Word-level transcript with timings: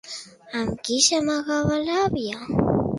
Amb 0.61 0.81
qui 0.89 0.97
s'amagava 1.09 1.81
l'àvia? 1.87 2.45